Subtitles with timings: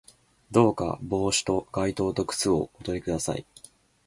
[0.49, 3.45] どうか帽子と外套と靴をおとり下さい